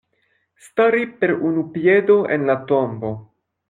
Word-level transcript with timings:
Stari 0.67 1.05
per 1.21 1.35
unu 1.51 1.69
piedo 1.79 2.19
en 2.39 2.53
la 2.53 2.61
tombo. 2.75 3.19